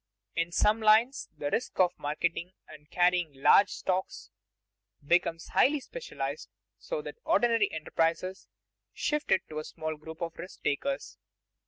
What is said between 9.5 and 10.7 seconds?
a small group of risk